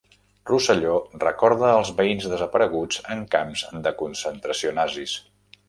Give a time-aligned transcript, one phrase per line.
[0.51, 5.19] Rosselló recorda els veïns desapareguts en camps de concentració nazis.